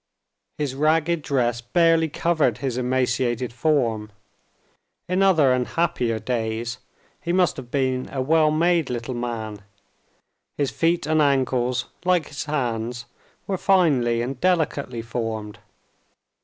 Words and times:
His 0.57 0.73
ragged 0.73 1.21
dress 1.21 1.61
barely 1.61 2.09
covered 2.09 2.57
his 2.57 2.75
emaciated 2.75 3.53
form. 3.53 4.09
In 5.07 5.21
other 5.21 5.53
and 5.53 5.67
happier 5.67 6.17
days, 6.17 6.79
he 7.21 7.31
must 7.31 7.55
have 7.57 7.69
been 7.69 8.09
a 8.11 8.19
well 8.19 8.49
made 8.49 8.89
little 8.89 9.13
man; 9.13 9.61
his 10.57 10.71
feet 10.71 11.05
and 11.05 11.21
ankles, 11.21 11.85
like 12.03 12.29
his 12.29 12.45
hands, 12.45 13.05
were 13.45 13.59
finely 13.59 14.23
and 14.23 14.41
delicately 14.41 15.03
formed. 15.03 15.59